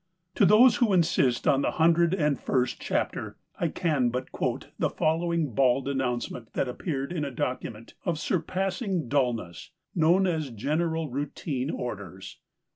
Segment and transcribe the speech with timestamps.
[0.33, 4.89] To those who insist on the hundred and first chapter I can but quote the
[4.89, 11.07] following bald announcement that appeared in a docu ment of surpassing dullness known as General
[11.11, 12.39] Routine Orders.